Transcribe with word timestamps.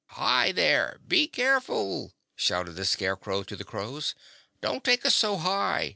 "Hi, 0.13 0.51
there 0.51 0.99
be 1.07 1.27
careful!" 1.27 2.15
shouted 2.35 2.71
the 2.71 2.85
Scarecrow 2.85 3.43
to 3.43 3.55
the 3.55 3.63
crows. 3.63 4.15
"Don't 4.59 4.83
take 4.83 5.05
us 5.05 5.13
so 5.15 5.37
high. 5.37 5.89